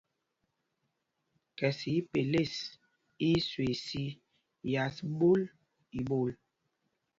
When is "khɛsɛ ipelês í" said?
1.57-3.29